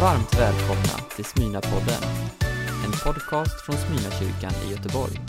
[0.00, 2.02] Varmt välkomna till Smyna-podden,
[2.84, 5.20] en podcast från Smyna-kyrkan i Göteborg.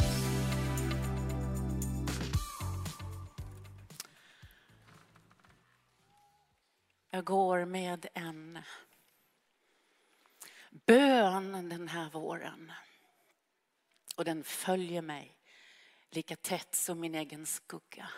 [7.09, 8.59] Jag går med en
[10.85, 12.71] bön den här våren.
[14.15, 15.37] Och den följer mig
[16.11, 18.09] lika tätt som min egen skugga.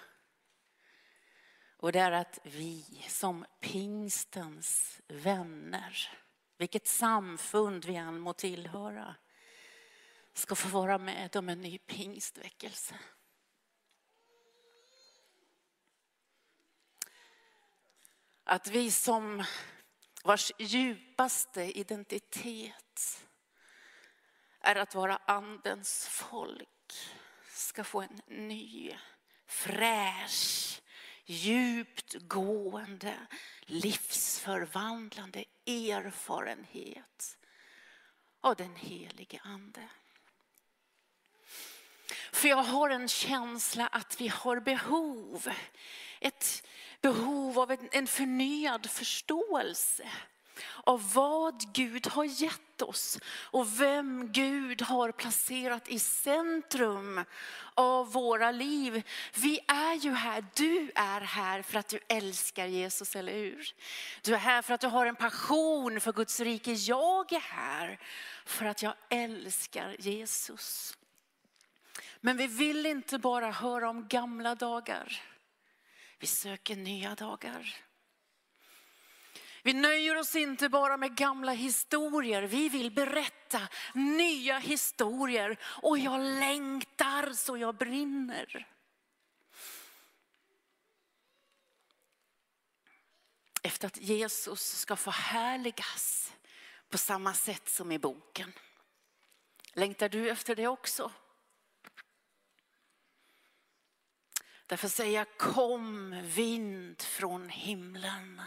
[1.77, 6.09] Och det är att vi som pingstens vänner,
[6.57, 9.15] vilket samfund vi än må tillhöra,
[10.33, 12.95] ska få vara med om en ny pingstväckelse.
[18.43, 19.43] Att vi som
[20.23, 23.25] vars djupaste identitet
[24.59, 26.93] är att vara andens folk
[27.51, 28.97] ska få en ny,
[29.45, 30.81] fräsch,
[31.29, 33.27] djupt gående,
[33.65, 37.37] livsförvandlande erfarenhet
[38.41, 39.89] av den helige Ande.
[42.31, 45.47] För jag har en känsla att vi har behov,
[46.19, 46.67] ett
[47.01, 50.09] behov av en förnyad förståelse
[50.83, 57.23] av vad Gud har gett oss och vem Gud har placerat i centrum
[57.73, 59.03] av våra liv.
[59.35, 63.73] Vi är ju här, du är här för att du älskar Jesus, eller hur?
[64.21, 66.73] Du är här för att du har en passion för Guds rike.
[66.73, 67.99] Jag är här
[68.45, 70.97] för att jag älskar Jesus.
[72.21, 75.21] Men vi vill inte bara höra om gamla dagar.
[76.19, 77.86] Vi söker nya dagar.
[79.67, 82.43] Vi nöjer oss inte bara med gamla historier.
[82.43, 85.59] Vi vill berätta nya historier.
[85.63, 88.67] Och jag längtar så jag brinner.
[93.61, 96.33] Efter att Jesus ska förhärligas
[96.89, 98.53] på samma sätt som i boken.
[99.73, 101.11] Längtar du efter det också?
[104.65, 108.41] Därför säger jag kom vind från himlen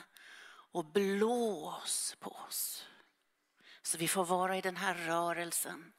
[0.73, 2.87] och blås på oss.
[3.83, 5.93] Så vi får vara i den här rörelsen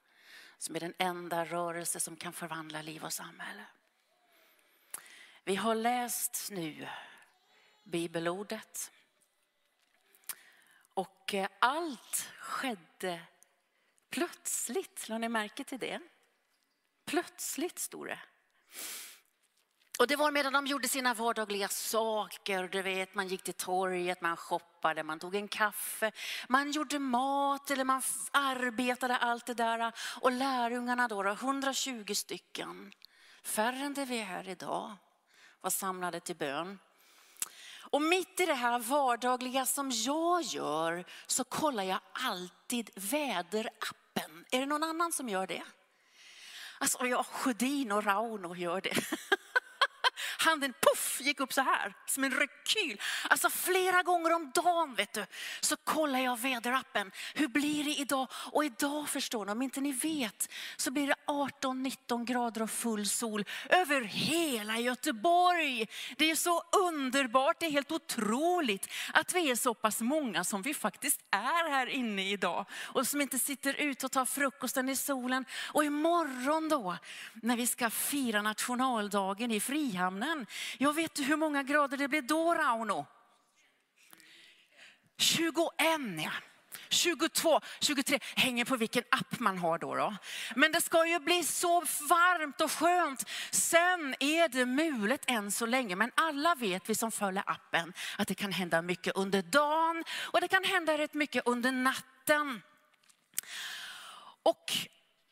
[0.58, 3.66] som är den enda rörelse som kan förvandla liv och samhälle.
[5.44, 6.88] Vi har läst nu
[7.84, 8.92] bibelordet.
[10.94, 13.22] Och eh, allt skedde
[14.10, 15.10] plötsligt.
[15.10, 16.00] Lade ni märke till det?
[17.06, 18.20] Plötsligt stod det.
[20.02, 22.70] Och det var medan de gjorde sina vardagliga saker.
[22.72, 26.12] Du vet, man gick till torget, man shoppade, man tog en kaffe,
[26.48, 28.02] man gjorde mat eller man
[28.32, 29.92] arbetade allt det där.
[30.22, 32.94] Och lärjungarna då, 120 stycken,
[33.44, 34.96] färre än det vi är här idag,
[35.62, 36.80] var samlade till bön.
[37.80, 44.46] Och mitt i det här vardagliga som jag gör så kollar jag alltid väderappen.
[44.52, 45.64] Är det någon annan som gör det?
[46.80, 48.96] Alltså, ja, Sjödin och Rauno gör det.
[50.46, 53.02] handen puff gick upp så här som en rekyl.
[53.30, 55.26] Alltså flera gånger om dagen vet du,
[55.60, 57.12] så kollar jag väderappen.
[57.34, 58.28] Hur blir det idag?
[58.52, 63.08] Och idag förstår ni, om inte ni vet så blir det 18-19 grader och full
[63.08, 65.88] sol över hela Göteborg.
[66.18, 70.62] Det är så underbart, det är helt otroligt att vi är så pass många som
[70.62, 72.66] vi faktiskt är här inne idag.
[72.74, 75.46] Och som inte sitter ute och tar frukosten i solen.
[75.74, 76.98] Och imorgon då,
[77.34, 80.48] när vi ska fira nationaldagen i Frihamnen, värmen.
[80.78, 83.06] Jag vet hur många grader det blir då Rauno?
[85.18, 85.66] 21
[86.24, 86.32] ja.
[86.90, 90.16] 22, 23, hänger på vilken app man har då, då.
[90.56, 93.30] Men det ska ju bli så varmt och skönt.
[93.52, 95.96] Sen är det mulet än så länge.
[95.96, 100.42] Men alla vet vi som följer appen att det kan hända mycket under dagen och
[100.42, 102.62] det kan hända rätt mycket under natten.
[104.44, 104.72] Och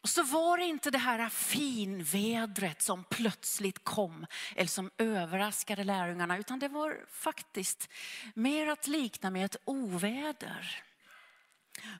[0.04, 6.60] så var det inte det här finvädret som plötsligt kom eller som överraskade lärjungarna, utan
[6.60, 7.90] det var faktiskt
[8.34, 10.84] mer att likna med ett oväder.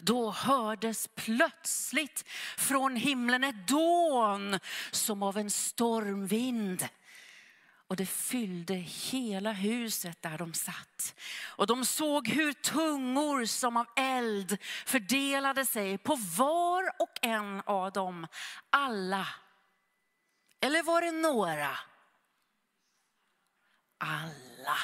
[0.02, 2.26] Då hördes plötsligt
[2.58, 4.60] från himlen ett dån
[4.92, 6.88] som av en stormvind.
[7.90, 11.16] Och det fyllde hela huset där de satt.
[11.46, 17.92] Och de såg hur tungor som av eld fördelade sig på var och en av
[17.92, 18.28] dem.
[18.70, 19.28] Alla.
[20.62, 21.78] Eller var det några?
[23.98, 24.78] Alla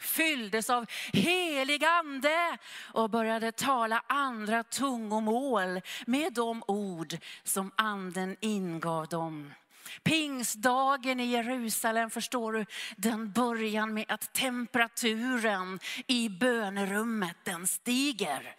[0.00, 2.58] fylldes av helig ande
[2.92, 9.52] och började tala andra tungomål med de ord som anden ingav dem.
[10.02, 18.57] Pingsdagen i Jerusalem, förstår du, den börjar med att temperaturen i bönerummet den stiger.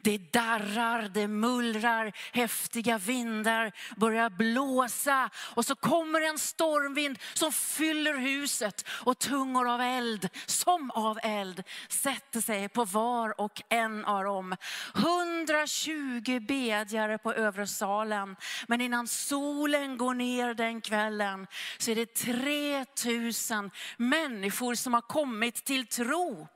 [0.00, 8.14] Det darrar, det mullrar, häftiga vindar börjar blåsa och så kommer en stormvind som fyller
[8.18, 14.24] huset och tungor av eld, som av eld, sätter sig på var och en av
[14.24, 14.56] dem.
[14.94, 18.36] 120 bedjare på övre salen,
[18.66, 21.46] men innan solen går ner den kvällen
[21.78, 26.48] så är det 3000 människor som har kommit till tro.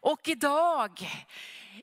[0.00, 1.08] Och idag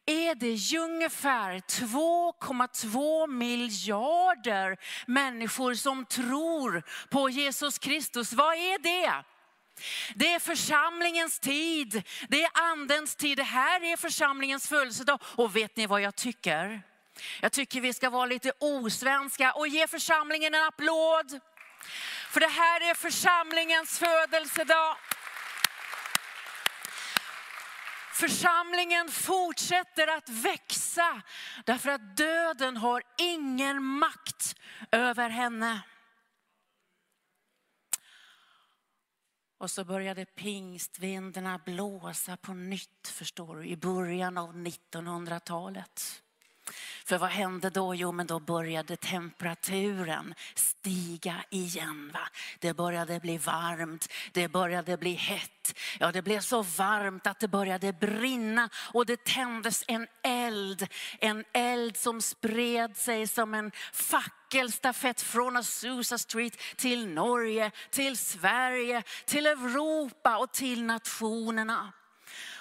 [0.05, 8.33] är det ungefär 2,2 miljarder människor som tror på Jesus Kristus.
[8.33, 9.23] Vad är det?
[10.15, 13.37] Det är församlingens tid, det är andens tid.
[13.37, 15.19] Det här är församlingens födelsedag.
[15.23, 16.81] Och vet ni vad jag tycker?
[17.41, 21.39] Jag tycker vi ska vara lite osvenska och ge församlingen en applåd.
[22.29, 24.95] För det här är församlingens födelsedag.
[28.15, 31.21] Församlingen fortsätter att växa
[31.65, 34.55] därför att döden har ingen makt
[34.91, 35.81] över henne.
[39.57, 46.23] Och så började pingstvindarna blåsa på nytt, förstår du, i början av 1900-talet.
[47.05, 47.95] För vad hände då?
[47.95, 52.11] Jo, men då började temperaturen stiga igen.
[52.13, 52.19] Va?
[52.59, 55.79] Det började bli varmt, det började bli hett.
[55.99, 60.87] Ja, det blev så varmt att det började brinna och det tändes en eld.
[61.19, 69.03] En eld som spred sig som en fackelstafett från Azusa Street till Norge, till Sverige,
[69.25, 71.93] till Europa och till nationerna.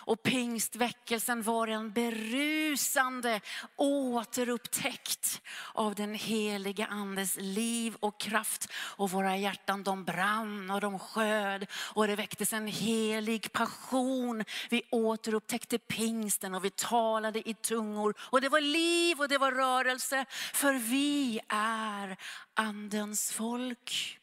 [0.06, 3.41] Och pingstväckelsen var en berusande
[3.77, 5.43] återupptäckt
[5.73, 8.73] av den heliga andes liv och kraft.
[8.75, 14.45] Och våra hjärtan de brann och de sköd och det väcktes en helig passion.
[14.71, 19.53] Vi återupptäckte pingsten och vi talade i tungor och det var liv och det var
[19.53, 20.25] rörelse.
[20.53, 22.17] För vi är
[22.55, 24.21] andens folk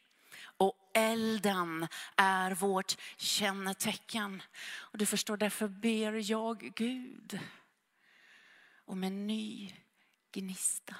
[0.92, 4.42] elden är vårt kännetecken.
[4.74, 7.38] Och du förstår, därför ber jag Gud
[8.84, 9.72] om en ny
[10.32, 10.94] gnista.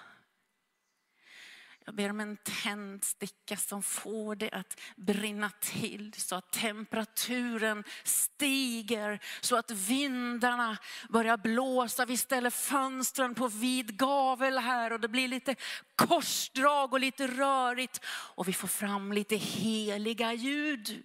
[1.85, 9.21] Jag ber om en tändsticka som får det att brinna till så att temperaturen stiger,
[9.41, 12.07] så att vindarna börjar blåsa.
[12.07, 15.55] Vi ställer fönstren på vid gavel här och det blir lite
[15.97, 21.03] korsdrag och lite rörigt och vi får fram lite heliga ljud.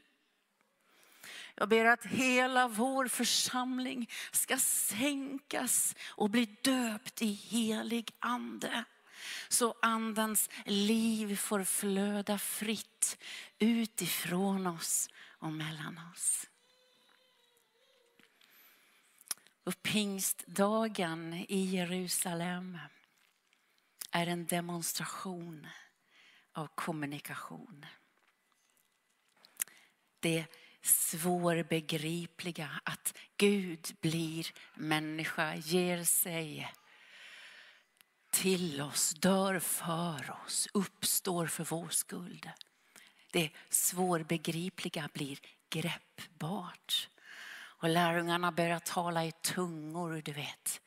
[1.55, 8.85] Jag ber att hela vår församling ska sänkas och bli döpt i helig ande
[9.47, 13.17] så andens liv får flöda fritt
[13.59, 16.47] utifrån oss och mellan oss.
[19.63, 22.77] Och pingstdagen i Jerusalem
[24.11, 25.67] är en demonstration
[26.53, 27.85] av kommunikation.
[30.19, 30.45] Det
[30.81, 36.71] svårbegripliga att Gud blir människa, ger sig
[38.41, 42.49] till oss, dör för oss, uppstår för vår skuld.
[43.31, 45.39] Det svårbegripliga blir
[45.69, 47.09] greppbart.
[47.53, 50.81] Och lärjungarna börjar tala i tungor, du vet.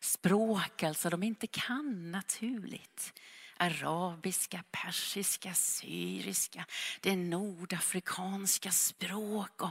[0.00, 3.12] Språk alltså de inte kan naturligt.
[3.62, 6.64] Arabiska, persiska, syriska,
[7.00, 9.62] det nordafrikanska språk.
[9.62, 9.70] Och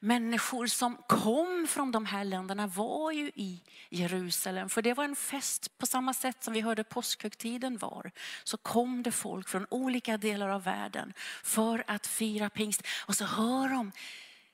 [0.00, 4.68] människor som kom från de här länderna var ju i Jerusalem.
[4.68, 8.10] För det var en fest på samma sätt som vi hörde påskhögtiden var.
[8.44, 12.82] Så kom det folk från olika delar av världen för att fira pingst.
[13.06, 13.92] Och så hör de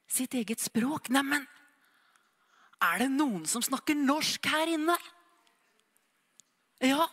[0.06, 1.08] sitt eget språk.
[1.08, 1.46] Nej, men,
[2.78, 4.96] är det någon som snackar norsk här inne?
[6.78, 7.10] Ja,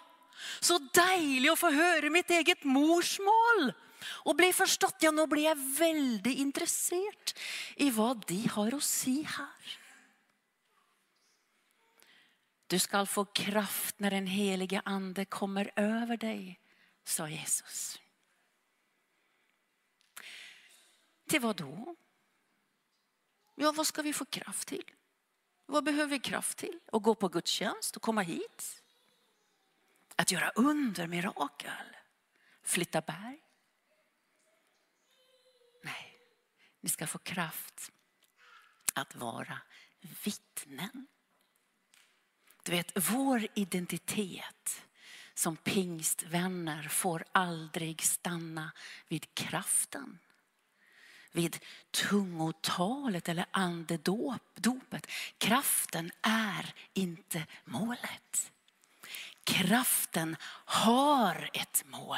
[0.60, 3.74] så dejligt att få höra mitt eget morsmål
[4.06, 4.96] och bli förstått.
[5.00, 7.32] Ja, nu blir jag väldigt intresserad
[7.76, 9.80] i vad de har att säga här.
[12.68, 16.60] Du ska få kraft när den heliga ande kommer över dig,
[17.04, 18.00] sa Jesus.
[21.28, 21.96] Till vad då?
[23.56, 24.92] Ja, vad ska vi få kraft till?
[25.66, 26.80] Vad behöver vi kraft till?
[26.92, 28.84] Att gå på gudstjänst och komma hit?
[30.20, 31.96] Att göra under, mirakel?
[32.64, 33.40] Flytta berg?
[35.84, 36.20] Nej,
[36.82, 37.92] ni ska få kraft
[38.94, 39.60] att vara
[40.24, 41.08] vittnen.
[42.64, 44.86] Du vet, vår identitet
[45.34, 48.72] som pingstvänner får aldrig stanna
[49.08, 50.20] vid kraften.
[51.32, 51.60] vid
[51.92, 55.08] tungotalet eller andedopet.
[55.38, 58.52] Kraften är inte målet.
[59.48, 62.18] Kraften har ett mål.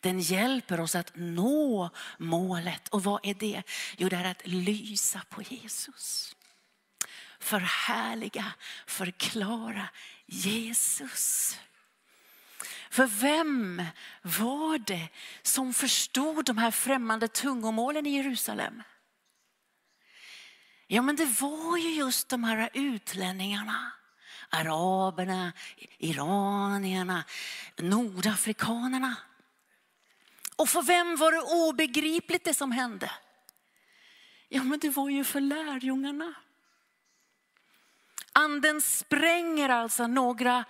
[0.00, 2.88] Den hjälper oss att nå målet.
[2.88, 3.62] Och vad är det?
[3.96, 6.36] Jo, det är att lysa på Jesus.
[7.38, 8.52] Förhärliga,
[8.86, 9.88] förklara
[10.26, 11.58] Jesus.
[12.90, 13.82] För vem
[14.22, 15.08] var det
[15.42, 18.82] som förstod de här främmande tungomålen i Jerusalem?
[20.86, 23.92] Ja, men det var ju just de här utlänningarna.
[24.50, 25.52] Araberna,
[25.98, 27.24] iranierna,
[27.76, 29.16] nordafrikanerna.
[30.56, 33.10] Och för vem var det obegripligt det som hände?
[34.48, 36.34] Ja, men det var ju för lärjungarna.
[38.32, 40.64] Anden spränger alltså några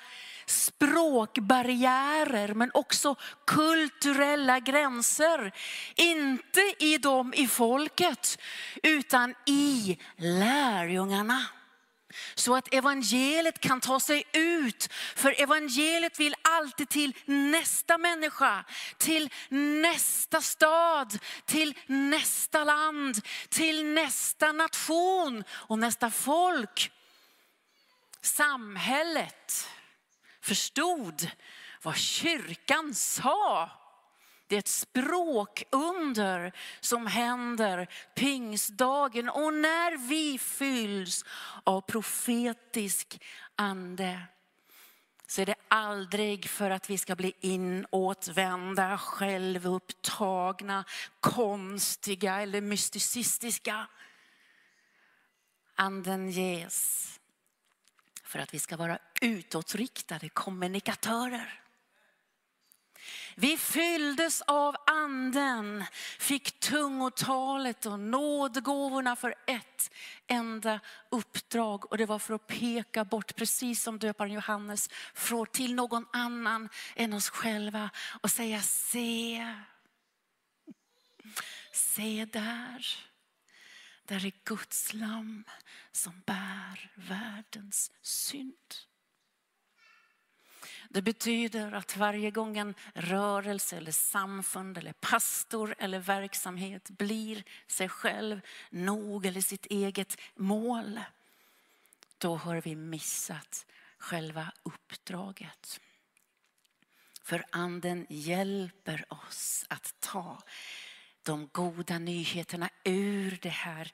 [0.46, 3.16] språkbarriärer men också
[3.46, 5.52] kulturella gränser.
[5.96, 8.38] Inte i dem i folket
[8.82, 11.46] utan i lärjungarna.
[12.34, 14.92] Så att evangeliet kan ta sig ut.
[15.16, 18.64] För evangeliet vill alltid till nästa människa,
[18.98, 19.30] till
[19.82, 23.16] nästa stad, till nästa land,
[23.48, 26.92] till nästa nation och nästa folk.
[28.22, 29.68] Samhället
[30.40, 31.30] förstod
[31.82, 33.77] vad kyrkan sa.
[34.48, 41.24] Det är ett språkunder som händer pingstdagen och när vi fylls
[41.64, 43.22] av profetisk
[43.56, 44.20] ande
[45.26, 50.84] så är det aldrig för att vi ska bli inåtvända, självupptagna,
[51.20, 53.86] konstiga eller mysticistiska.
[55.74, 57.20] Anden ges
[58.24, 61.60] för att vi ska vara utåtriktade kommunikatörer.
[63.40, 65.84] Vi fylldes av anden,
[66.18, 69.90] fick tungotalet och nådgåvorna för ett
[70.26, 70.80] enda
[71.10, 71.92] uppdrag.
[71.92, 76.68] Och det var för att peka bort, precis som döparen Johannes, från till någon annan
[76.96, 77.90] än oss själva
[78.22, 79.54] och säga se,
[81.72, 82.86] se där.
[84.04, 85.44] Där är Guds lam
[85.92, 88.87] som bär världens synd.
[90.90, 97.88] Det betyder att varje gång en rörelse eller samfund eller pastor eller verksamhet blir sig
[97.88, 98.40] själv
[98.70, 101.00] nog eller sitt eget mål,
[102.18, 103.66] då har vi missat
[103.98, 105.80] själva uppdraget.
[107.22, 110.42] För anden hjälper oss att ta
[111.22, 113.92] de goda nyheterna ur det här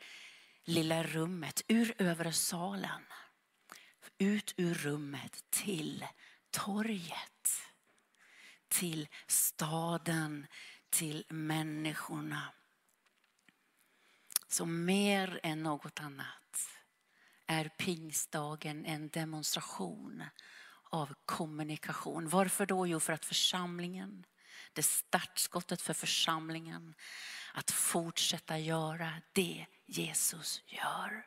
[0.65, 3.03] lilla rummet, ur övre salen.
[4.19, 6.05] Ut ur rummet till
[6.55, 7.61] torget.
[8.69, 10.47] Till staden,
[10.91, 12.53] till människorna.
[14.49, 16.69] Så mer än något annat
[17.47, 20.25] är pingstdagen en demonstration
[20.83, 22.29] av kommunikation.
[22.29, 22.87] Varför då?
[22.87, 24.27] Jo, för att församlingen
[24.73, 26.95] det startskottet för församlingen
[27.55, 31.27] att fortsätta göra det Jesus gör.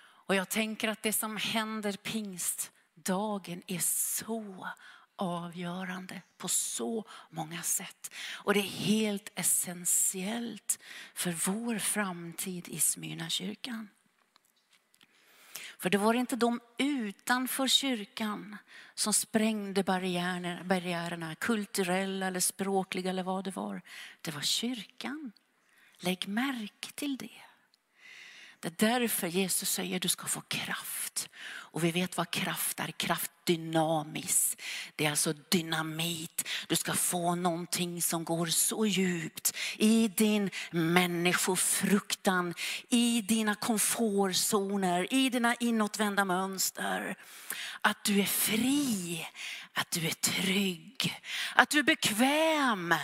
[0.00, 2.72] Och jag tänker att det som händer pingst
[3.04, 4.68] Dagen är så
[5.16, 8.14] avgörande på så många sätt.
[8.32, 10.78] Och det är helt essentiellt
[11.14, 13.88] för vår framtid i Smyrnakyrkan.
[15.78, 18.56] För det var inte de utanför kyrkan
[18.94, 23.82] som sprängde barriärerna, barriärerna, kulturella eller språkliga eller vad det var.
[24.20, 25.32] Det var kyrkan.
[25.98, 27.42] Lägg märke till det.
[28.60, 31.28] Det är därför Jesus säger att du ska få kraft.
[31.70, 32.90] Och vi vet vad kraft är.
[32.90, 34.56] Kraft dynamis.
[34.96, 36.48] Det är alltså dynamit.
[36.68, 42.54] Du ska få någonting som går så djupt i din människofruktan,
[42.88, 47.16] i dina komfortzoner, i dina inåtvända mönster.
[47.80, 49.26] Att du är fri,
[49.74, 51.20] att du är trygg,
[51.54, 52.94] att du är bekväm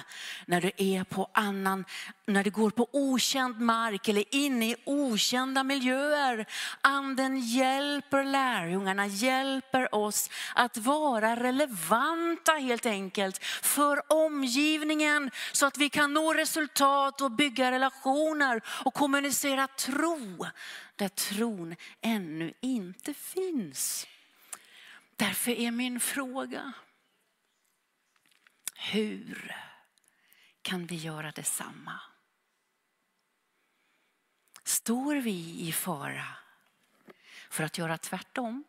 [0.47, 1.85] när du är på annan,
[2.27, 6.47] när du går på okänd mark eller inne i okända miljöer.
[6.81, 15.89] Anden hjälper lärjungarna, hjälper oss att vara relevanta helt enkelt för omgivningen så att vi
[15.91, 20.47] kan nå resultat och bygga relationer och kommunicera tro
[20.97, 24.07] där tron ännu inte finns.
[25.17, 26.73] Därför är min fråga,
[28.75, 29.57] hur
[30.63, 32.01] kan vi göra detsamma?
[34.65, 36.44] Står vi i fara
[37.55, 38.65] för att göra tvärtom?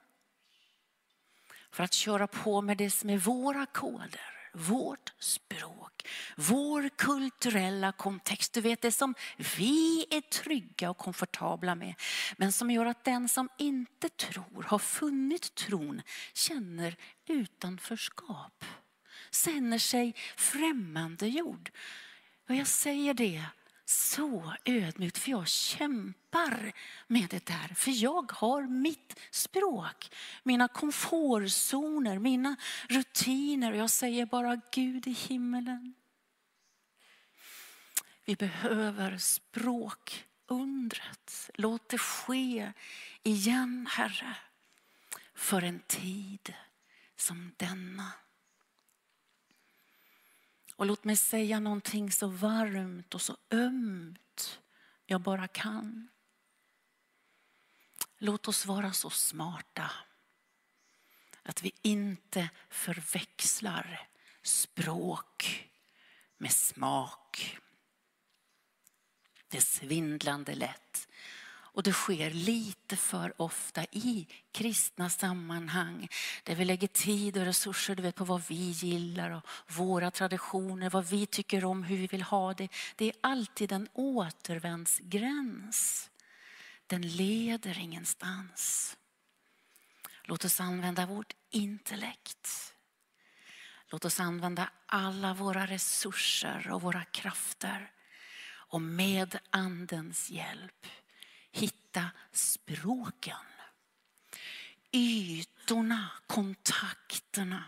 [1.71, 8.53] För att köra på med det som är våra koder, vårt språk, vår kulturella kontext.
[8.53, 9.15] Du vet det som
[9.57, 11.95] vi är trygga och komfortabla med.
[12.37, 16.01] Men som gör att den som inte tror, har funnit tron,
[16.33, 16.95] känner
[17.27, 18.65] utanförskap.
[19.31, 21.71] Känner sig främmande jord.
[22.49, 23.43] Och jag säger det
[23.85, 26.73] så ödmjukt för jag kämpar
[27.07, 27.73] med det där.
[27.75, 30.11] För jag har mitt språk,
[30.43, 32.55] mina komfortzoner, mina
[32.89, 33.71] rutiner.
[33.71, 35.93] Och jag säger bara Gud i himmelen.
[38.25, 39.89] Vi behöver språkundret.
[41.53, 42.71] Låt det ske
[43.23, 44.35] igen Herre.
[45.33, 46.53] För en tid
[47.15, 48.11] som denna.
[50.75, 54.62] Och låt mig säga någonting så varmt och så ömt
[55.05, 56.08] jag bara kan.
[58.17, 59.91] Låt oss vara så smarta
[61.44, 64.10] att vi inte förväxlar
[64.41, 65.70] språk
[66.38, 67.58] med smak.
[69.48, 71.08] Det är svindlande lätt
[71.75, 76.08] och det sker lite för ofta i kristna sammanhang
[76.44, 80.89] där vi lägger tid och resurser du vet, på vad vi gillar och våra traditioner,
[80.89, 82.67] vad vi tycker om, hur vi vill ha det.
[82.96, 86.10] Det är alltid en återvändsgräns.
[86.88, 88.98] Den leder ingenstans.
[90.24, 92.74] Låt oss använda vårt intellekt.
[93.88, 97.91] Låt oss använda alla våra resurser och våra krafter
[98.48, 100.88] och med andens hjälp
[101.55, 103.35] hitta språken.
[104.91, 107.63] Ytorna, kontakterna.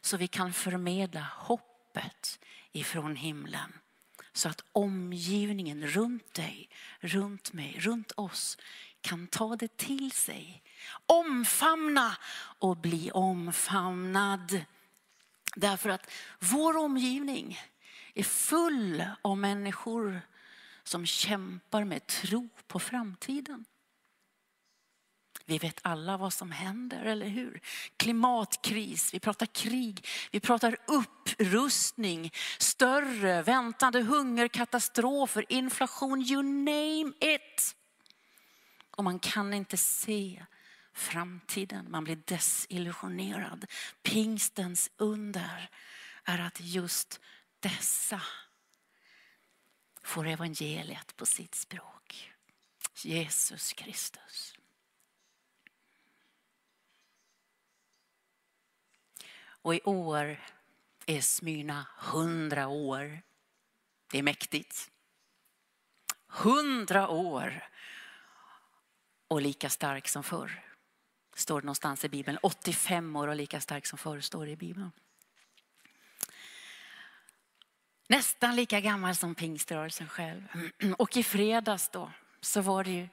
[0.00, 2.40] Så vi kan förmedla hoppet
[2.72, 3.72] ifrån himlen.
[4.32, 6.68] Så att omgivningen runt dig,
[7.00, 8.58] runt mig, runt oss
[9.00, 10.62] kan ta det till sig.
[11.06, 12.16] Omfamna
[12.58, 14.64] och bli omfamnad.
[15.56, 17.60] Därför att vår omgivning
[18.14, 20.20] är full av människor
[20.84, 23.64] som kämpar med tro på framtiden.
[25.44, 27.60] Vi vet alla vad som händer, eller hur?
[27.96, 37.76] Klimatkris, vi pratar krig, vi pratar upprustning, större väntande hungerkatastrofer, inflation, you name it.
[38.90, 40.44] Och man kan inte se
[40.92, 43.66] framtiden, man blir desillusionerad.
[44.02, 45.70] Pingstens under
[46.24, 47.20] är att just
[47.60, 48.22] dessa
[50.02, 52.32] får evangeliet på sitt språk.
[53.02, 54.54] Jesus Kristus.
[59.62, 60.40] Och i år
[61.06, 63.22] är Smyrna hundra år.
[64.10, 64.90] Det är mäktigt.
[66.26, 67.68] Hundra år
[69.28, 70.64] och lika stark som förr.
[71.34, 72.38] Står det någonstans i Bibeln.
[72.42, 74.90] 85 år och lika stark som förr står det i Bibeln.
[78.12, 80.42] Nästan lika gammal som pingströrelsen själv.
[80.98, 83.08] Och i fredags då så var det ju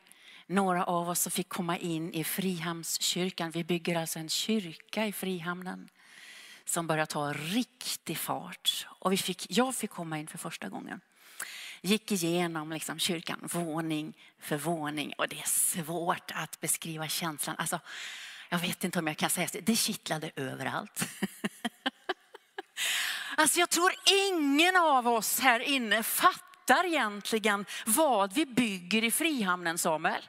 [0.48, 3.52] några av oss som fick komma in i Frihamnskyrkan.
[3.52, 5.90] Vi bygger alltså en kyrka i Frihamnen
[6.66, 8.88] som börjar ta riktig fart.
[8.88, 11.02] Och vi fick, jag fick komma in för första gången.
[11.82, 17.56] Gick igenom liksom kyrkan våning för våning och det är svårt att beskriva känslan.
[17.60, 17.80] Alltså,
[18.50, 21.10] jag vet inte om jag kan säga det, det kittlade överallt.
[23.40, 23.92] Alltså jag tror
[24.32, 30.22] ingen av oss här inne fattar egentligen vad vi bygger i Frihamnen Samuel.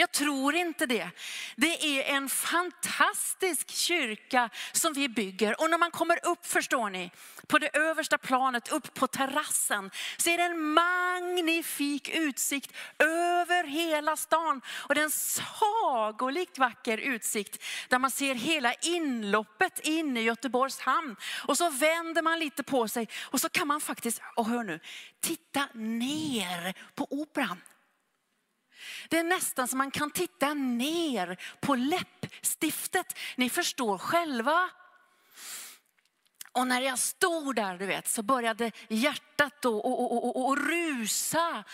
[0.00, 1.10] Jag tror inte det.
[1.56, 5.60] Det är en fantastisk kyrka som vi bygger.
[5.60, 7.10] Och när man kommer upp, förstår ni,
[7.46, 14.16] på det översta planet, upp på terrassen, så är det en magnifik utsikt över hela
[14.16, 14.60] stan.
[14.70, 20.80] Och det är en sagolikt vacker utsikt där man ser hela inloppet in i Göteborgs
[20.80, 21.16] hamn.
[21.46, 24.80] Och så vänder man lite på sig och så kan man faktiskt, och hör nu,
[25.20, 27.60] titta ner på operan.
[29.08, 33.18] Det är nästan som man kan titta ner på läppstiftet.
[33.36, 34.70] Ni förstår själva.
[36.52, 40.56] Och när jag stod där du vet, så började hjärtat då och, och, och, och
[40.56, 41.64] rusa.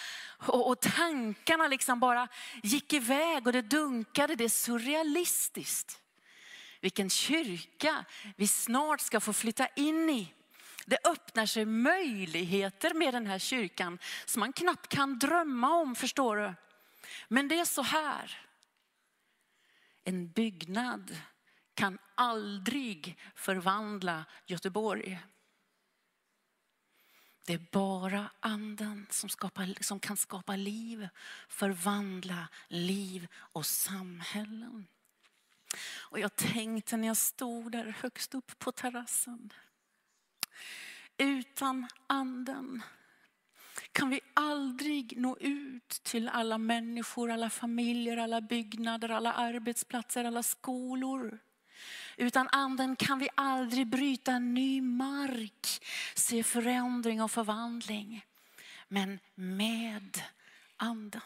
[0.47, 2.29] Och, och tankarna liksom bara
[2.63, 4.35] gick iväg och det dunkade.
[4.35, 6.01] Det är surrealistiskt.
[6.81, 8.05] Vilken kyrka
[8.37, 10.33] vi snart ska få flytta in i.
[10.87, 16.37] Det öppnar sig möjligheter med den här kyrkan som man knappt kan drömma om, förstår
[16.37, 16.55] du.
[17.29, 18.41] Men det är så här.
[20.05, 21.17] En byggnad
[21.75, 25.21] kan aldrig förvandla Göteborg.
[27.47, 31.09] Det är bara anden som, skapar, som kan skapa liv,
[31.49, 34.87] förvandla liv och samhällen.
[35.99, 39.53] Och jag tänkte när jag stod där högst upp på terrassen.
[41.19, 42.83] Utan anden
[43.97, 50.43] kan vi aldrig nå ut till alla människor, alla familjer, alla byggnader, alla arbetsplatser, alla
[50.43, 51.39] skolor.
[52.17, 58.25] Utan anden kan vi aldrig bryta ny mark, se förändring och förvandling.
[58.89, 60.23] Men med
[60.77, 61.21] anden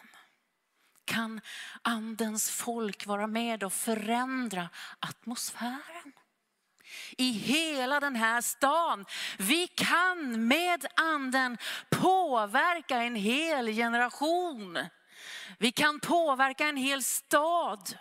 [1.04, 1.40] kan
[1.82, 4.68] andens folk vara med och förändra
[5.00, 6.12] atmosfären
[7.18, 9.04] i hela den här stan.
[9.38, 11.58] Vi kan med anden
[11.90, 14.78] påverka en hel generation.
[15.58, 17.98] Vi kan påverka en hel stad.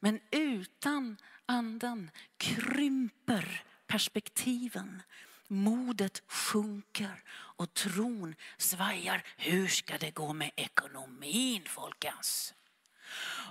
[0.00, 5.02] Men utan anden krymper perspektiven.
[5.48, 9.22] Modet sjunker och tron svajar.
[9.36, 12.54] Hur ska det gå med ekonomin folkens?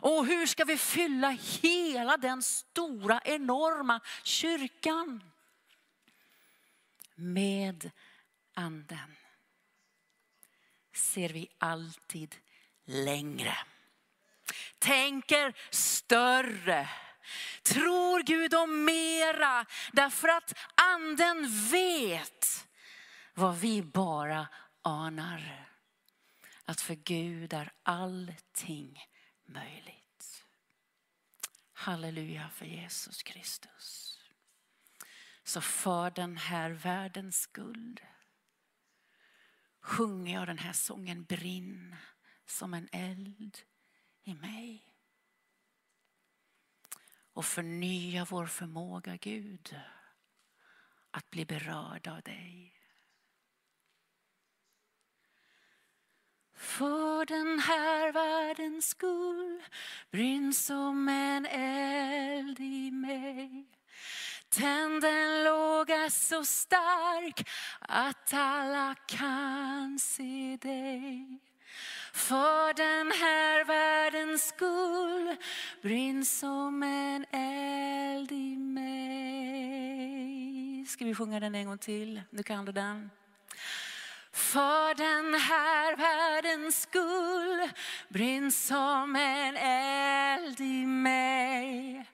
[0.02, 1.30] Och hur ska vi fylla
[1.62, 5.24] hela den stora enorma kyrkan?
[7.16, 7.92] Med
[8.54, 9.16] anden
[10.94, 12.36] ser vi alltid
[12.86, 13.58] längre.
[14.80, 16.90] Tänker större.
[17.64, 22.68] Tror Gud om mera därför att anden vet
[23.34, 24.48] vad vi bara
[24.82, 25.70] anar.
[26.66, 29.11] Att för Gud är allting
[29.54, 30.46] möjligt.
[31.74, 34.18] Halleluja för Jesus Kristus.
[35.44, 38.00] Så för den här världens skull
[39.82, 41.96] sjunger jag den här sången Brinn
[42.46, 43.60] som en eld
[44.24, 44.88] i mig.
[47.34, 49.80] Och förnya vår förmåga Gud
[51.12, 52.81] att bli berörd av dig.
[56.62, 59.62] För den här världens skull
[60.12, 63.66] brinn som en eld i mig.
[64.50, 71.40] Tänd en låga så stark att alla kan se dig.
[72.14, 75.36] För den här världens skull
[75.82, 78.92] brinn som en eld i mig.
[80.86, 82.22] Ska vi sjunga den en gång till?
[82.30, 83.10] Du kan du den.
[84.34, 87.70] För den här världens skull
[88.10, 92.06] brinn som en eld i mig.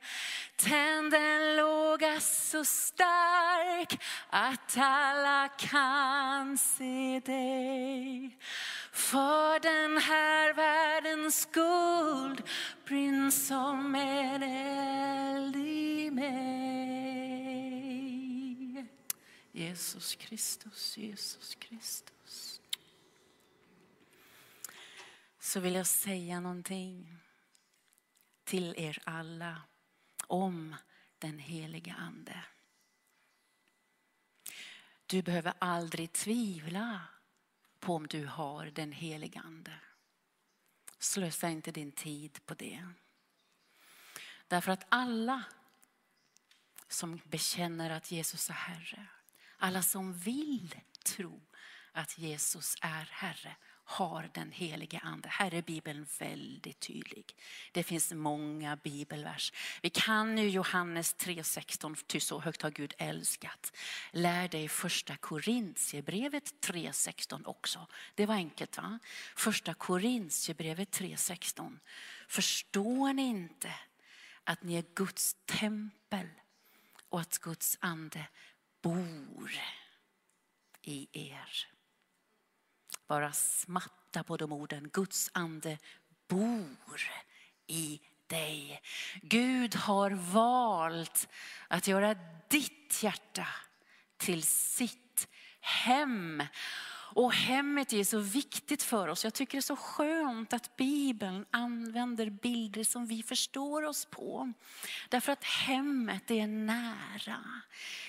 [0.55, 8.37] Tänd en låga så stark att alla kan se dig.
[8.91, 12.43] För den här världens skuld
[12.85, 17.46] brinn som en eld i mig.
[19.57, 22.61] Jesus Kristus, Jesus Kristus.
[25.39, 27.17] Så vill jag säga någonting
[28.43, 29.61] till er alla
[30.27, 30.75] om
[31.19, 32.45] den heliga Ande.
[35.05, 37.01] Du behöver aldrig tvivla
[37.79, 39.79] på om du har den heliga Ande.
[40.99, 42.87] Slösa inte din tid på det.
[44.47, 45.43] Därför att alla
[46.87, 49.07] som bekänner att Jesus är Herre
[49.57, 51.41] alla som vill tro
[51.91, 53.55] att Jesus är Herre
[53.89, 55.29] har den helige ande.
[55.29, 57.35] Här är Bibeln väldigt tydlig.
[57.71, 59.53] Det finns många bibelvers.
[59.81, 63.77] Vi kan ju Johannes 3.16, ty så högt har Gud älskat.
[64.11, 67.87] Lär dig första Korintierbrevet 3.16 också.
[68.15, 68.99] Det var enkelt va?
[69.35, 71.79] Första Korintierbrevet 3.16.
[72.27, 73.73] Förstår ni inte
[74.43, 76.27] att ni är Guds tempel
[77.09, 78.25] och att Guds ande
[78.87, 79.51] bor
[80.87, 81.67] i er.
[83.07, 84.89] Bara smatta på de orden.
[84.89, 85.77] Guds ande
[86.27, 87.01] bor
[87.67, 88.81] i dig.
[89.21, 91.27] Gud har valt
[91.67, 92.15] att göra
[92.49, 93.47] ditt hjärta
[94.17, 95.27] till sitt
[95.59, 96.43] hem.
[97.17, 99.23] Och hemmet är så viktigt för oss.
[99.23, 104.53] Jag tycker det är så skönt att Bibeln använder bilder som vi förstår oss på.
[105.09, 107.43] Därför att hemmet är nära.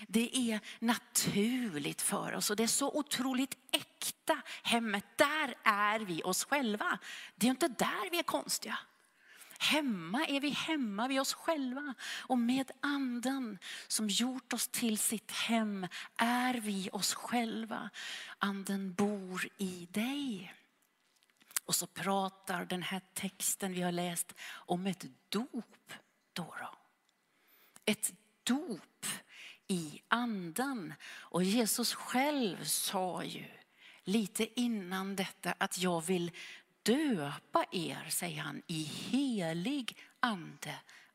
[0.09, 4.42] Det är naturligt för oss och det är så otroligt äkta.
[4.62, 6.99] Hemmet, där är vi oss själva.
[7.35, 8.79] Det är inte där vi är konstiga.
[9.59, 15.31] Hemma är vi hemma vid oss själva och med anden som gjort oss till sitt
[15.31, 17.90] hem är vi oss själva.
[18.38, 20.55] Anden bor i dig.
[21.64, 25.92] Och så pratar den här texten vi har läst om ett dop.
[26.33, 26.75] Då, då.
[27.85, 28.12] Ett
[28.44, 29.07] dop
[29.66, 30.94] i anden.
[31.11, 33.44] Och Jesus själv sa ju
[34.09, 36.31] lite innan detta att jag vill
[36.88, 40.74] döpa er, säger han, i helig ande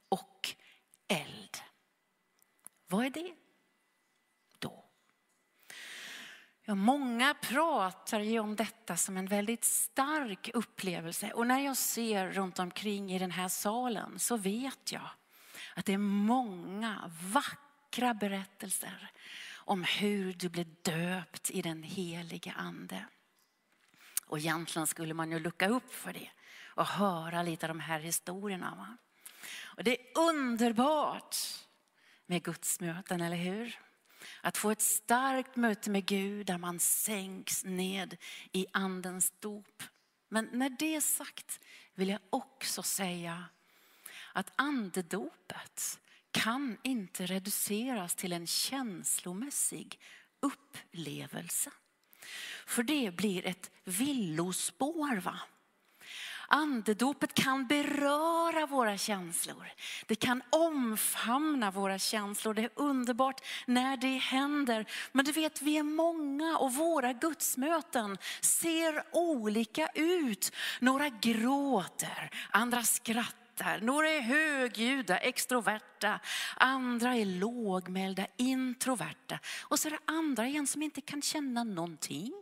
[0.09, 0.55] och
[1.07, 1.57] eld.
[2.88, 3.33] Vad är det
[4.59, 4.86] då?
[6.65, 12.31] Ja, många pratar ju om detta som en väldigt stark upplevelse och när jag ser
[12.31, 15.09] runt omkring i den här salen så vet jag
[15.75, 19.12] att det är många vackra berättelser
[19.55, 23.05] om hur du blev döpt i den heliga ande.
[24.25, 26.29] Och egentligen skulle man ju lucka upp för det
[26.75, 28.75] och höra lite av de här historierna.
[28.75, 28.97] Va?
[29.62, 31.38] Och det är underbart
[32.25, 33.79] med Guds möten, eller hur?
[34.41, 38.17] Att få ett starkt möte med Gud där man sänks ned
[38.51, 39.83] i andens dop.
[40.29, 41.59] Men när det är sagt
[41.93, 43.45] vill jag också säga
[44.33, 45.99] att andedopet
[46.31, 49.99] kan inte reduceras till en känslomässig
[50.39, 51.71] upplevelse.
[52.65, 55.21] För det blir ett villospår.
[55.21, 55.39] Va?
[56.47, 59.67] Andedopet kan beröra våra känslor.
[60.07, 62.53] Det kan omfamna våra känslor.
[62.53, 64.86] Det är underbart när det händer.
[65.12, 70.51] Men du vet, vi är många och våra gudsmöten ser olika ut.
[70.79, 73.42] Några gråter, andra skrattar.
[73.81, 76.19] Några är högljudda, extroverta.
[76.55, 79.39] Andra är lågmälda, introverta.
[79.61, 82.33] Och så är det andra igen som inte kan känna någonting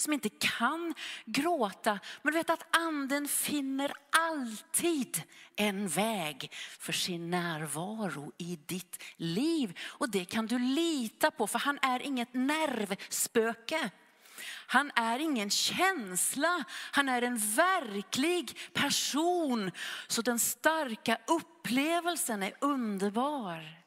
[0.00, 1.98] som inte kan gråta.
[2.22, 5.22] Men du vet att anden finner alltid
[5.56, 9.78] en väg för sin närvaro i ditt liv.
[9.82, 13.90] Och det kan du lita på för han är inget nervspöke.
[14.72, 19.70] Han är ingen känsla, han är en verklig person.
[20.06, 23.84] Så den starka upplevelsen är underbar.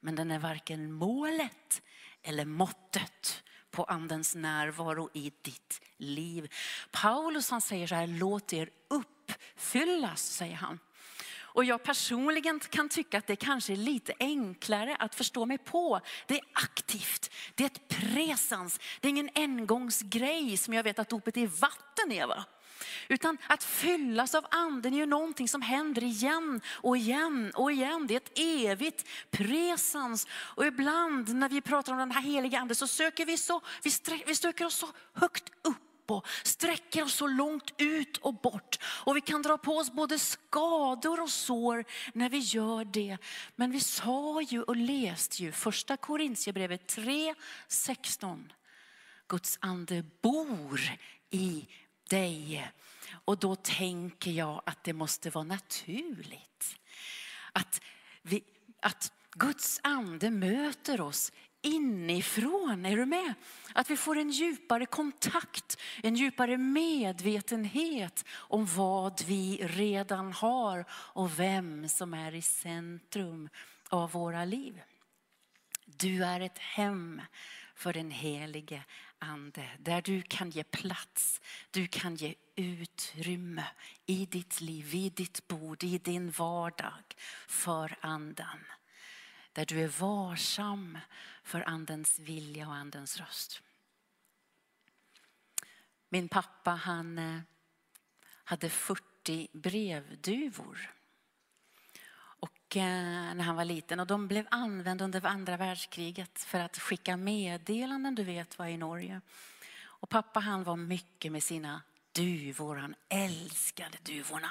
[0.00, 1.82] Men den är varken målet
[2.22, 6.52] eller måttet på andens närvaro i ditt liv.
[6.90, 10.78] Paulus han säger så här, låt er uppfyllas, säger han.
[11.56, 16.00] Och jag personligen kan tycka att det kanske är lite enklare att förstå mig på.
[16.26, 21.08] Det är aktivt, det är ett presens, det är ingen engångsgrej som jag vet att
[21.08, 22.26] dopet i vatten är.
[22.26, 22.44] Va?
[23.08, 28.06] Utan att fyllas av anden är ju någonting som händer igen och igen och igen.
[28.06, 30.26] Det är ett evigt presens.
[30.32, 33.90] Och ibland när vi pratar om den här heliga anden så söker vi så, vi,
[34.26, 38.78] vi söker oss så högt upp och sträcker oss så långt ut och bort.
[38.84, 43.18] Och vi kan dra på oss både skador och sår när vi gör det.
[43.56, 47.34] Men vi sa ju och läste ju första Korintierbrevet 3,
[47.68, 48.52] 16.
[49.28, 50.80] Guds ande bor
[51.30, 51.66] i
[52.10, 52.70] dig.
[53.24, 56.78] Och då tänker jag att det måste vara naturligt.
[57.52, 57.80] Att,
[58.22, 58.44] vi,
[58.80, 61.32] att Guds ande möter oss
[61.66, 62.86] inifrån.
[62.86, 63.34] Är du med?
[63.72, 71.38] Att vi får en djupare kontakt, en djupare medvetenhet om vad vi redan har och
[71.38, 73.48] vem som är i centrum
[73.88, 74.82] av våra liv.
[75.84, 77.22] Du är ett hem
[77.74, 78.84] för den helige
[79.18, 83.64] ande där du kan ge plats, du kan ge utrymme
[84.06, 87.14] i ditt liv, vid ditt bord, i din vardag
[87.48, 88.58] för andan.
[89.56, 90.98] Där du är varsam
[91.42, 93.62] för andens vilja och andens röst.
[96.08, 97.40] Min pappa han eh,
[98.44, 100.94] hade 40 brevduvor.
[102.16, 104.00] Och, eh, när han var liten.
[104.00, 108.76] Och de blev använda under andra världskriget för att skicka meddelanden, du vet vad i
[108.76, 109.20] Norge.
[109.78, 114.50] Och pappa han var mycket med sina duvor, han älskade duvorna.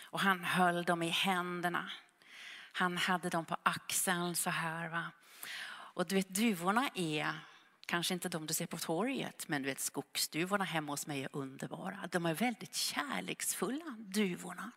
[0.00, 1.90] Och han höll dem i händerna.
[2.78, 4.88] Han hade dem på axeln så här.
[4.88, 5.10] Va?
[5.68, 7.34] Och du vet duvorna är
[7.86, 11.28] kanske inte de du ser på torget, men du vet skogsduvorna hemma hos mig är
[11.32, 12.08] underbara.
[12.10, 14.70] De är väldigt kärleksfulla, duvorna.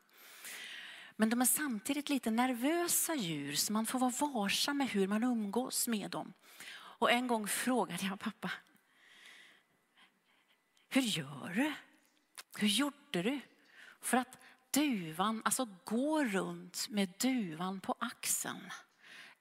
[1.16, 5.24] Men de är samtidigt lite nervösa djur så man får vara varsam med hur man
[5.24, 6.34] umgås med dem.
[6.72, 8.52] Och en gång frågade jag pappa,
[10.90, 11.74] hur gör du?
[12.60, 13.40] Hur gjorde du
[14.02, 14.38] för att
[14.72, 18.72] duvan, alltså gå runt med duvan på axeln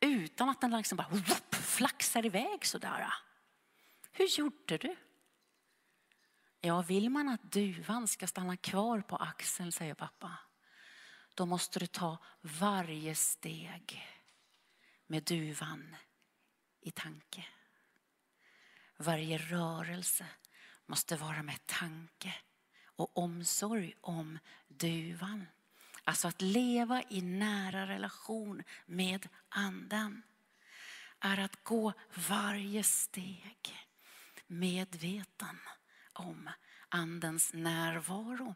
[0.01, 3.15] utan att den liksom bara whoop, flaxar iväg sådär?
[4.13, 4.97] Hur gjorde du?
[6.61, 10.39] Ja, vill man att duvan ska stanna kvar på axeln, säger pappa,
[11.35, 14.07] då måste du ta varje steg
[15.07, 15.97] med duvan
[16.81, 17.47] i tanke.
[18.97, 20.27] Varje rörelse
[20.87, 22.35] måste vara med tanke
[22.99, 25.47] och omsorg om duvan.
[26.05, 30.23] Alltså att leva i nära relation med anden
[31.21, 31.93] är att gå
[32.29, 33.89] varje steg
[34.47, 35.59] medveten
[36.13, 36.51] om
[36.89, 38.55] andens närvaro.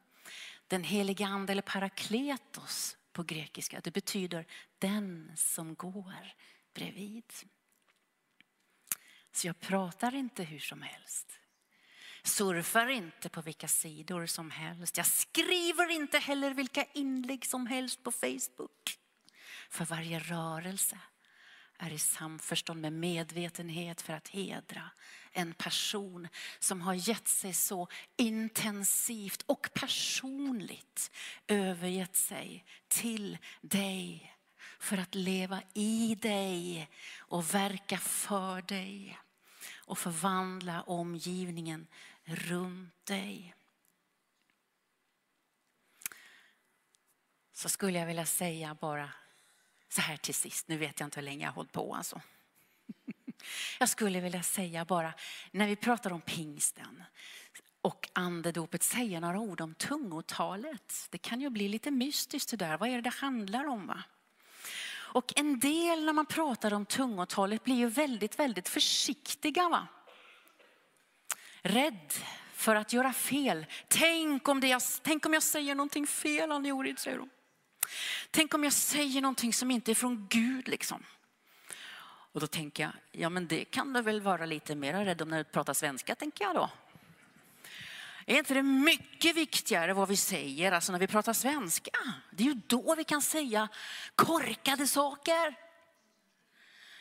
[0.67, 4.47] Den heliga ande eller parakletos på grekiska, det betyder
[4.79, 6.33] den som går
[6.75, 7.33] bredvid.
[9.33, 11.39] Så jag pratar inte hur som helst.
[12.25, 14.97] Surfar inte på vilka sidor som helst.
[14.97, 18.99] Jag skriver inte heller vilka inlägg som helst på Facebook.
[19.71, 20.99] För varje rörelse
[21.79, 24.91] är i samförstånd med medvetenhet för att hedra
[25.33, 31.11] en person som har gett sig så intensivt och personligt
[31.47, 34.35] övergett sig till dig
[34.79, 39.19] för att leva i dig och verka för dig
[39.77, 41.87] och förvandla omgivningen
[42.25, 43.55] runt dig.
[47.53, 49.11] Så skulle jag vilja säga bara
[49.89, 52.21] så här till sist, nu vet jag inte hur länge jag har hållit på alltså.
[53.79, 55.15] Jag skulle vilja säga bara,
[55.51, 57.05] när vi pratar om pingsten
[57.81, 61.07] och andedopet, säga några ord om tungotalet.
[61.11, 63.87] Det kan ju bli lite mystiskt det där, vad är det det handlar om?
[63.87, 64.03] Va?
[65.13, 69.69] Och en del när man pratar om tungotalet blir ju väldigt, väldigt försiktiga.
[69.69, 69.89] Va?
[71.63, 72.13] Rädd
[72.55, 73.67] för att göra fel.
[73.89, 77.31] Tänk om, det jag, tänk om jag säger någonting fel, Ann-Jorid, säger hon.
[78.31, 81.03] Tänk om jag säger någonting som inte är från Gud liksom.
[82.33, 85.29] Och då tänker jag, ja men det kan du väl vara lite mer rädd om
[85.29, 86.71] när du pratar svenska, tänker jag då.
[88.27, 91.91] Är inte det mycket viktigare vad vi säger, alltså när vi pratar svenska?
[92.31, 93.69] Det är ju då vi kan säga
[94.15, 95.55] korkade saker.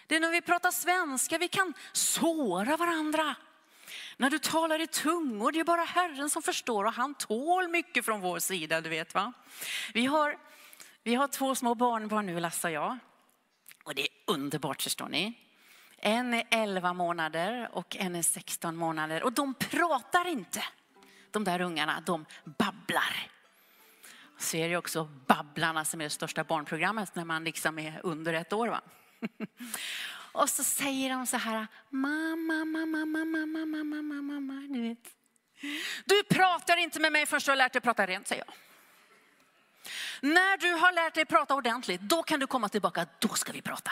[0.08, 3.36] Det är när vi pratar svenska vi kan såra varandra.
[4.18, 8.06] När du talar i tungor, det är bara Herren som förstår och han tål mycket
[8.06, 9.34] från vår sida, du vet va.
[9.94, 10.38] Vi har,
[11.04, 12.98] vi har två små barnbarn nu, Lasse och jag.
[13.84, 15.34] Och det är underbart förstår ni.
[15.98, 20.64] En är 11 månader och en är 16 månader och de pratar inte.
[21.32, 23.28] De där ungarna, de babblar.
[24.38, 28.34] Så är det också Babblarna som är det största barnprogrammet när man liksom är under
[28.34, 28.68] ett år.
[28.68, 28.82] Va?
[30.32, 35.16] Och så säger de så här, mamma, mamma, mamma, mamma, mamma, mamma, du vet.
[36.06, 38.56] Du pratar inte med mig förrän du har lärt dig prata rent, säger jag.
[40.22, 43.62] När du har lärt dig prata ordentligt, då kan du komma tillbaka, då ska vi
[43.62, 43.92] prata.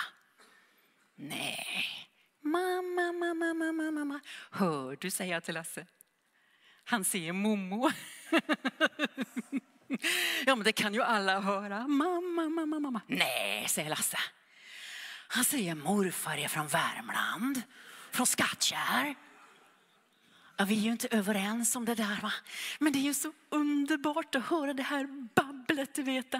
[1.16, 2.08] Nej,
[2.42, 4.20] mamma, mamma, mamma, mamma.
[4.52, 5.86] Hör du, säger jag till Lasse.
[6.84, 7.92] Han säger mommo.
[10.46, 11.88] Ja, men det kan ju alla höra.
[11.88, 13.02] Mamma, mamma, mamma.
[13.08, 14.18] Nej, säger Lasse.
[15.32, 17.62] Han säger morfar är från Värmland,
[18.12, 19.16] från Skattkärr.
[20.58, 22.32] Ja, vi är ju inte överens om det där, va?
[22.80, 25.94] men det är ju så underbart att höra det här babblet.
[25.94, 26.32] Du vet.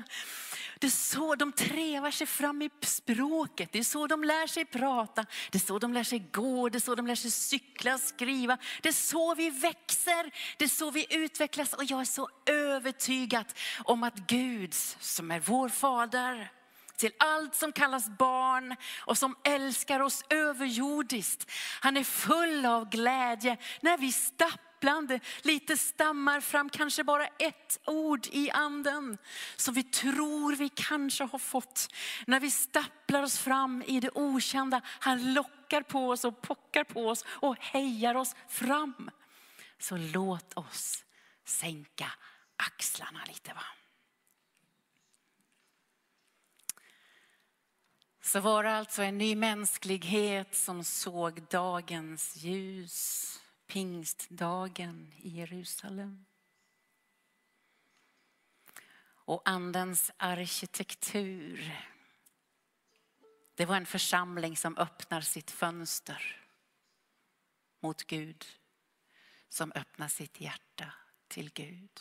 [0.80, 4.66] Det är så de trevar sig fram i språket, det är så de lär sig
[4.66, 7.98] prata, det är så de lär sig gå, det är så de lär sig cykla,
[7.98, 8.58] skriva.
[8.82, 13.46] Det är så vi växer, det är så vi utvecklas och jag är så övertygad
[13.84, 16.52] om att Gud som är vår fader,
[17.00, 21.52] till allt som kallas barn och som älskar oss överjordiskt.
[21.82, 28.28] Han är full av glädje när vi stapplande lite stammar fram kanske bara ett ord
[28.32, 29.18] i anden
[29.56, 31.88] som vi tror vi kanske har fått.
[32.28, 34.82] När vi stapplar oss fram i det okända.
[34.86, 39.12] Han lockar på oss och pockar på oss och hejar oss fram.
[39.80, 41.04] Så låt oss
[41.46, 42.12] sänka
[42.58, 43.54] axlarna lite.
[43.54, 43.79] va.
[48.30, 56.26] Så var det alltså en ny mänsklighet som såg dagens ljus, pingstdagen i Jerusalem.
[59.10, 61.78] Och andens arkitektur.
[63.56, 66.46] Det var en församling som öppnar sitt fönster
[67.80, 68.46] mot Gud,
[69.50, 70.94] som öppnar sitt hjärta
[71.28, 72.00] till Gud.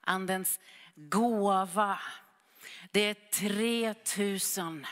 [0.00, 0.60] Andens
[0.94, 2.00] gåva
[2.90, 4.86] det är 3000.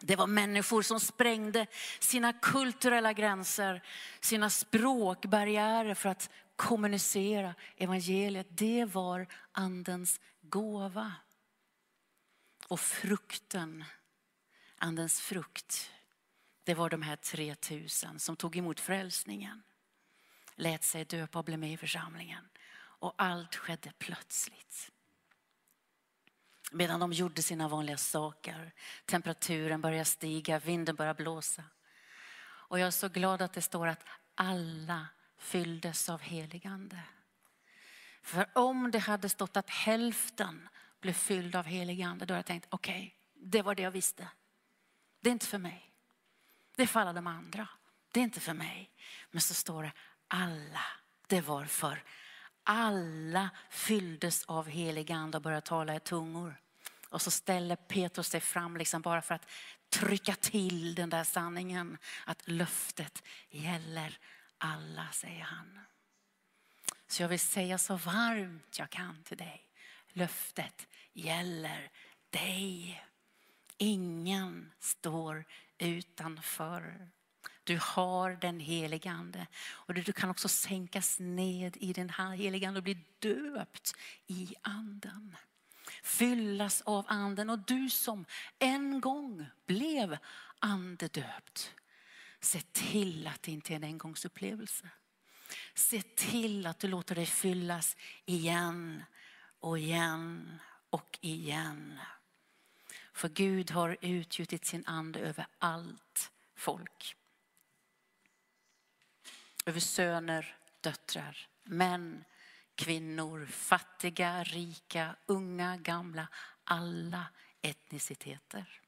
[0.00, 1.66] Det var människor som sprängde
[1.98, 3.82] sina kulturella gränser,
[4.20, 8.46] sina språkbarriärer för att kommunicera evangeliet.
[8.50, 11.12] Det var andens gåva.
[12.68, 13.84] Och frukten,
[14.78, 15.90] andens frukt,
[16.64, 19.62] det var de här 3000 som tog emot frälsningen.
[20.54, 22.48] Lät sig döpa och blev med i församlingen.
[22.76, 24.90] Och allt skedde plötsligt
[26.70, 28.72] medan de gjorde sina vanliga saker.
[29.04, 31.64] Temperaturen började stiga, vinden började blåsa.
[32.42, 34.04] Och jag är så glad att det står att
[34.34, 35.06] alla
[35.38, 37.00] fylldes av heligande.
[38.22, 40.68] För om det hade stått att hälften
[41.00, 44.28] blev fylld av heligande, då hade jag tänkt okej, okay, det var det jag visste.
[45.20, 45.92] Det är inte för mig.
[46.76, 47.68] Det är för alla de andra.
[48.12, 48.90] Det är inte för mig.
[49.30, 49.92] Men så står det
[50.28, 50.84] alla.
[51.26, 52.02] Det var för
[52.64, 56.60] alla fylldes av helig ande och började tala i tungor.
[57.08, 59.48] Och så ställer Petrus sig fram liksom bara för att
[59.88, 64.18] trycka till den där sanningen att löftet gäller
[64.58, 65.80] alla, säger han.
[67.06, 69.66] Så jag vill säga så varmt jag kan till dig.
[70.08, 71.90] Löftet gäller
[72.30, 73.04] dig.
[73.76, 75.44] Ingen står
[75.78, 77.10] utanför.
[77.70, 79.46] Du har den helige Ande.
[79.62, 83.94] Och du kan också sänkas ned i den här helige Ande och bli döpt
[84.26, 85.36] i anden.
[86.02, 87.50] Fyllas av anden.
[87.50, 88.24] Och du som
[88.58, 90.18] en gång blev
[90.58, 91.74] andedöpt.
[92.40, 94.88] Se till att det inte är en engångsupplevelse.
[95.74, 99.04] Se till att du låter dig fyllas igen
[99.60, 100.58] och igen
[100.90, 101.98] och igen.
[103.12, 107.16] För Gud har utgjutit sin ande över allt folk.
[109.70, 112.24] Över söner, döttrar, män,
[112.74, 116.28] kvinnor, fattiga, rika, unga, gamla,
[116.64, 117.26] alla
[117.62, 118.80] etniciteter.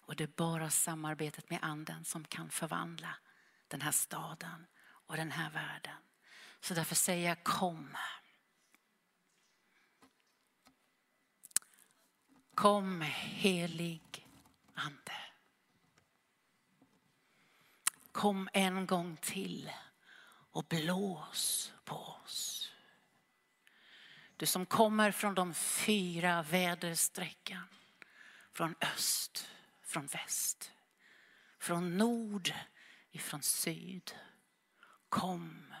[0.00, 3.16] Och det är bara samarbetet med anden som kan förvandla
[3.68, 6.02] den här staden och den här världen.
[6.60, 7.96] Så därför säger jag kom.
[12.54, 14.28] Kom helig
[14.74, 15.29] ande.
[18.12, 19.70] Kom en gång till
[20.52, 22.72] och blås på oss.
[24.36, 27.64] Du som kommer från de fyra väderstrecken.
[28.52, 29.50] Från öst,
[29.82, 30.72] från väst,
[31.58, 32.52] från nord,
[33.10, 34.12] ifrån syd.
[35.08, 35.74] Kom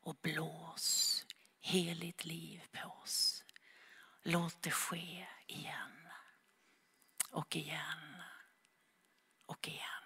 [0.00, 1.26] och blås
[1.60, 3.44] heligt liv på oss.
[4.22, 6.08] Låt det ske igen
[7.30, 8.22] och igen
[9.46, 10.05] och igen.